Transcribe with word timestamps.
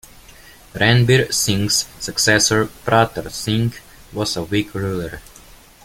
Ranbir 0.73 1.31
Singh's 1.31 1.85
successor 1.99 2.65
Pratap 2.83 3.29
Singh 3.31 3.73
was 4.13 4.35
a 4.35 4.43
weak 4.43 4.73
ruler. 4.73 5.21